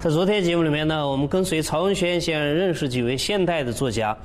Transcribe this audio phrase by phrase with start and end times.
[0.00, 4.16] 在昨天节目里面呢，我们跟随曹文轩先生认识几位现代的作家，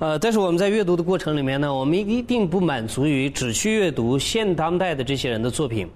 [0.00, 5.88] 呃，但是我们在阅读的过程里面呢，我们一定不满足于只去阅读现当代的这些人的作品。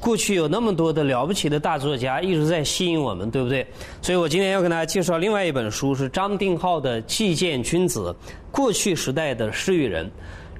[0.00, 3.64] 过去有那么多的了不起的大作家一直在吸引我们，对不对？
[4.02, 8.12] 所以我今天要跟大家介绍另外一本书，是张定浩的《寄见君子：
[8.50, 10.04] 过去时代的诗与人》。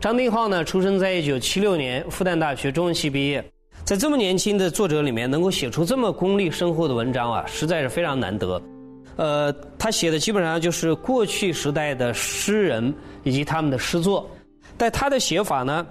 [0.01, 3.45] 张定浩呢，出生在一九七六年，复旦大学中文系毕业。
[3.89, 8.61] 在这么年轻的作者里面，能够写出这么功力深厚的文章啊，实在是非常难得。
[9.17, 14.29] 呃，他写的基本上就是过去时代的诗人以及他们的诗作，
[14.77, 15.87] 但他的写法呢？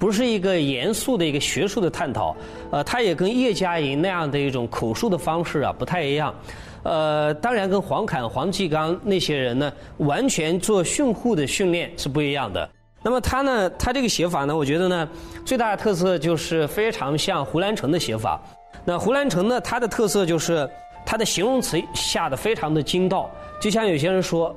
[0.00, 2.34] 不是一个严肃的一个学术的探讨，
[2.72, 6.34] 呃，他也跟叶嘉莹那样的一种口述的方式啊不太一样，
[6.82, 12.68] 呃，当然跟黄侃、黄继刚那些人呢，完全做训诂的训练是不一样的。
[13.02, 15.08] 那么他呢，他这个写法呢，我觉得呢，
[15.44, 18.40] 最大的特色就是非常像胡兰成的写法。
[18.84, 20.68] 那胡兰成呢，他的特色就是
[21.04, 24.54] 他的形容词下的非常的精到，就像有些人说，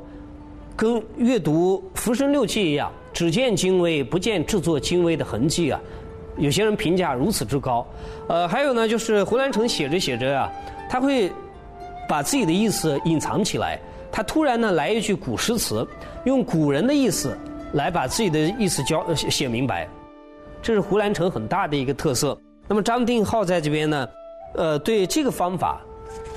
[0.76, 2.92] 跟阅读《浮生六记》一样。
[3.14, 5.80] 只见精微，不见制作精微的痕迹啊！
[6.36, 7.88] 有些人评价如此之高。
[8.28, 10.52] 呃，还有呢，就是胡兰成写着写着啊，
[10.90, 11.32] 他会
[12.09, 13.80] 把自己的意思隐藏起来。
[14.12, 15.88] 他突然呢来一句古诗词，
[16.26, 17.38] 用古人的意思
[17.76, 19.88] 来把自己的意思教写明白。
[20.62, 22.38] 这是胡兰成很大的一个特色。
[22.68, 24.09] 那么张定浩在这边呢，
[24.56, 25.80] 呃，对这个方法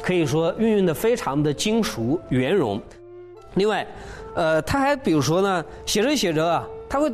[0.02, 2.80] 可以说运用的非常的精熟圆融。
[3.54, 3.84] 另外。
[4.34, 7.12] 呃，他还比如说呢，写着写着啊，他会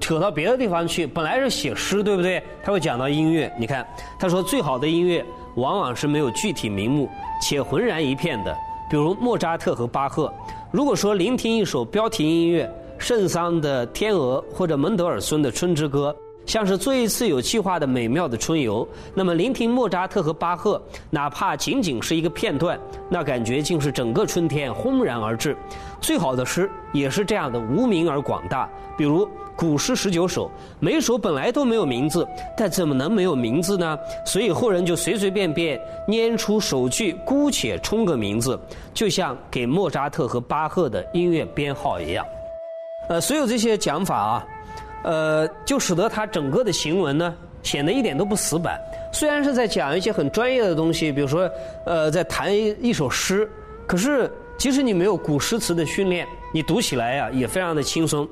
[0.00, 1.06] 扯到别的地方去。
[1.06, 2.42] 本来是写诗，对不对？
[2.62, 3.52] 他会讲到音乐。
[3.58, 3.86] 你看，
[4.18, 5.22] 他说最好的音乐
[5.56, 7.06] 往往是没有具体名目
[7.42, 8.56] 且浑然一片的，
[8.88, 10.32] 比如莫扎特和巴赫。
[10.70, 16.14] 如果说聆听一首标题音乐，圣桑的《天鹅》或者门德尔孙的《春之歌》。
[16.46, 25.54] 像是做一次有计划的美妙的春游，那么聆听莫扎特和巴赫，哪怕仅仅是一个片段，那感觉竟是整个春天轰然而至。
[26.00, 28.66] 最好的诗也是这样的无名而广大，
[28.96, 32.26] 比如古诗十九首，每首本来都没有名字，
[32.56, 33.98] 但怎么能没有名字呢？
[34.24, 38.58] 所以后人就随随便便拈出首句，姑且充个名字，
[38.94, 42.24] 就像给莫扎特和巴赫的音乐编号一样。
[43.08, 44.46] 呃，所有这些讲法啊。
[45.04, 47.32] 呃，就使得他整个的行文呢
[47.62, 48.78] 显得一点都不死板。
[49.12, 51.48] 虽然是在讲一些很专业的东西，比如说
[51.86, 53.48] 呃，在谈一首诗，
[53.86, 58.28] 可是即使你没有古诗词的训练，你读起来呀也非常的轻松。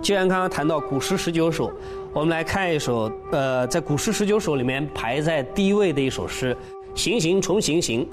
[0.00, 1.70] 既然刚刚谈到古诗十九首，
[2.12, 6.56] 我们来看一首呃，在古诗十九首里面排在第一位的一首诗：
[6.94, 8.08] 行行重行行，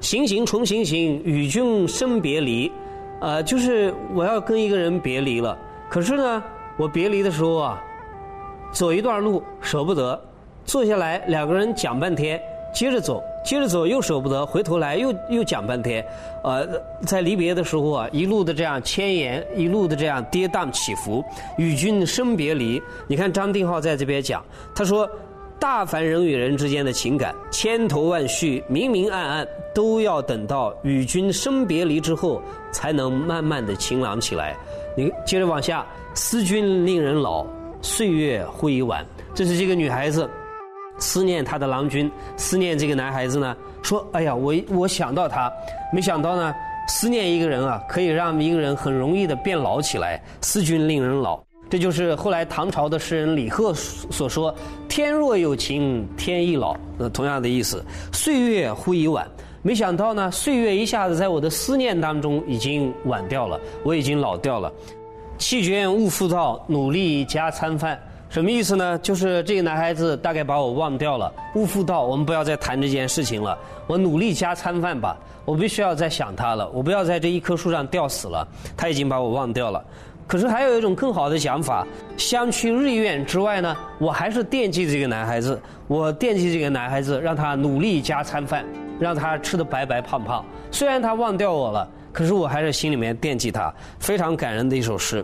[0.00, 2.70] 行行重行行，与君生别离。
[3.20, 5.56] 呃，就是我要跟一个人别离了，
[5.88, 6.42] 可是呢。
[6.78, 7.82] 我别离的时候啊，
[8.70, 10.20] 走一段路舍不得，
[10.66, 12.38] 坐下来两个人讲半天，
[12.70, 16.04] 接着走，接着走又舍不得，回头来又又讲半天，
[16.44, 16.68] 呃，
[17.06, 21.24] 在离别的时候啊，一路的这样牵延，一路的这样跌宕起伏，
[21.56, 22.82] 与君生别离。
[23.06, 24.44] 你看张定浩在这边讲，
[24.74, 25.08] 他说，
[25.58, 32.40] 大凡人与人之间的情感，千头万绪，明明暗暗，都要等到与君生别离之后，
[32.70, 34.56] 才能慢慢的晴朗起来。
[34.96, 35.84] 你接着往下。
[36.18, 37.44] 思君令人老，
[37.82, 39.04] 岁月忽已晚。
[39.34, 40.26] 这是这个女孩子
[40.98, 43.54] 思念她的郎君，思念这个男孩子呢。
[43.82, 45.52] 说：“哎呀，我我想到他，
[45.92, 46.54] 没想到呢，
[46.88, 50.18] 思念一个人啊，可以让一个人很容易的变老起来。
[50.40, 51.38] 思君令人老，
[51.68, 54.54] 这就是后来唐朝的诗人李贺所说
[54.88, 56.76] ：‘天若有情天亦老’。
[56.98, 57.84] 呃，同样的意思。
[58.12, 59.28] 岁月忽已晚，
[59.62, 64.72] 没想到呢，岁月一下子在我的思念当中已经晚掉了，我已经老掉了。”
[65.38, 68.00] 弃捐勿复道，努力加餐饭，
[68.30, 68.98] 什么意思呢？
[69.00, 71.30] 就是这个男孩子大概把我忘掉了。
[71.54, 73.58] 勿复道，我们不要再谈这件事情了。
[73.86, 75.14] 我努力加餐饭吧，
[75.44, 76.70] 我必须要再想他了。
[76.70, 78.48] 我不要在这一棵树上吊死了。
[78.78, 79.84] 他已经把我忘掉了。
[80.26, 81.86] 可是还有一种更好的想法，
[82.16, 85.60] 相去日远之外呢，我还是惦记这个男孩子。
[85.86, 88.64] 我惦记这个男孩子，让他努力加餐饭，
[88.98, 90.44] 让他吃的白白胖胖。
[90.70, 91.88] 虽然他忘掉我了。
[92.12, 95.22] 可是我还是心里面惦记他，非常感人的一首诗。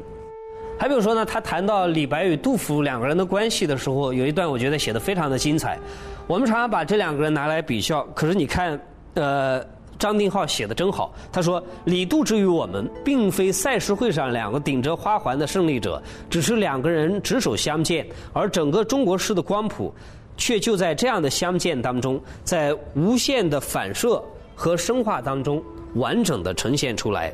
[0.78, 5.78] 还比如说呢，他谈到李白与杜甫两个人的关系的时候，有一段我觉得写的非常的精彩。
[6.26, 8.78] 我们常常把这两个人拿来比较，可是你看，
[9.14, 9.64] 呃，
[10.02, 11.14] 张定浩写的真好。
[11.30, 19.94] 他说：“李杜之于我们，并非赛事会上两个顶着花环的胜利者，只是两个人执手相见，而整个中国诗的光谱，
[20.36, 24.20] 却就在这样的相见当中，在无限的反射
[24.56, 25.62] 和深化当中。”
[25.94, 27.30] 完整的呈现出来。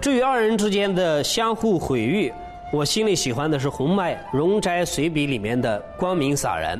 [0.00, 2.32] 至于二人之间的相互毁誉，
[2.72, 6.76] 我心里喜欢的是洪迈《容斋随笔》里面的光明洒然。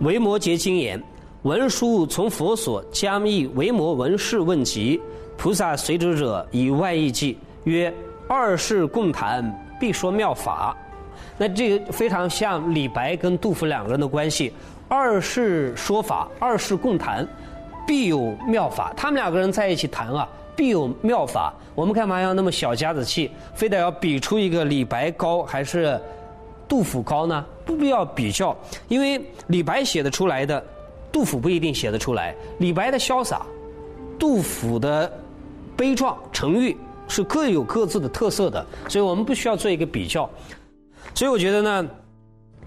[0.00, 1.00] 维摩诘经言
[1.44, 4.98] ：“文殊从佛所将以维摩文士问疾，
[5.36, 7.92] 菩萨随之者以外意记，曰：
[8.26, 10.74] 二世共谈，必说妙法。
[11.36, 14.54] 那这个非常像李白跟杜甫两个人的关系。
[14.88, 17.28] 二世说法，二世共谈，
[17.86, 18.90] 必有妙法。
[18.96, 20.26] 他们两个人在一起谈啊，
[20.56, 21.52] 必有妙法。
[21.74, 26.00] 我们干嘛要那么小家子气，非得要比出一个李白高还是
[26.66, 27.44] 杜甫高呢？
[27.66, 28.56] 不必要比较，
[28.88, 30.64] 因为李白写的出来的。
[31.14, 33.46] 杜甫不一定写得出来，李白的潇洒，
[34.18, 35.10] 杜甫的
[35.76, 36.76] 悲壮，沉郁
[37.06, 40.28] 是各有各自的特色的，所以我们不需要做一个比较。
[41.14, 41.88] 所以我觉得呢，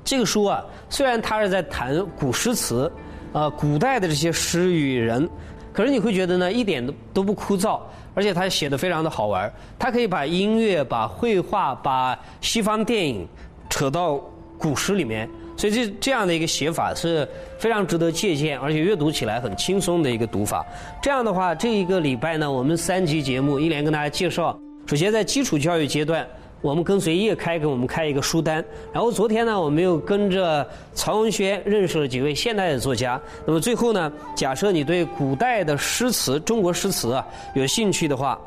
[0.02, 2.90] 这个书啊，虽然它是在谈古诗词，
[3.34, 5.30] 呃，古代的这些诗与人，
[5.74, 7.82] 可是你会觉得呢，一点都都不枯燥，
[8.16, 9.54] 而且它写的非常的好玩。
[9.78, 13.28] 它可以把音乐、把绘画、把西方电影
[13.70, 14.22] 扯到
[14.58, 15.30] 古诗里面。
[15.58, 17.28] 所以这这样的一个写法是
[17.58, 20.64] 非常值得借鉴，而且阅读起来很轻松的一个读法。
[21.02, 24.56] 这样的话，这一个礼拜呢，我们三集节目一连跟大家介绍。
[24.86, 26.26] 首先在基础教育阶段，
[26.62, 28.64] 我们跟随叶开给我们开一个书单。
[28.94, 33.20] 然后昨天呢，我们又跟着曹文轩认识了几位现代的作家。
[33.44, 38.40] 那么最后呢，假设你对古代的诗词、中国诗词啊有兴趣的话，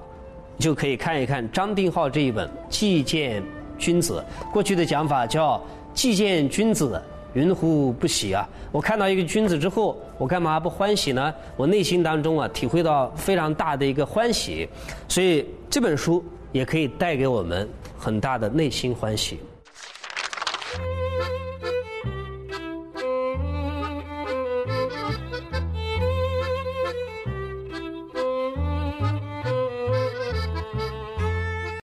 [0.61, 3.43] 就可以看一看张定浩这一本《寄见
[3.77, 4.25] 君子》。
[4.53, 5.61] 过去的讲法叫。
[5.93, 7.01] 既见君子，
[7.35, 8.49] 云乎不喜啊！
[8.73, 11.33] 我看到一个君子之后，我干嘛不欢喜呢？
[11.57, 14.69] 我内心当中啊，体会到非常大的一个欢喜，
[15.09, 19.39] 所以这本书也可以带给我们很大的内心欢喜。